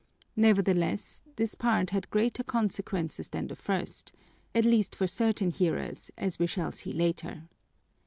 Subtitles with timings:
[0.35, 4.11] Nevertheless, this part had greater consequences than the first,
[4.55, 7.43] at least for certain hearers, as we shall see later.